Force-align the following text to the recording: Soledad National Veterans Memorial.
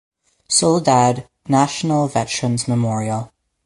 Soledad 0.49 1.27
National 1.47 2.07
Veterans 2.07 2.67
Memorial. 2.67 3.31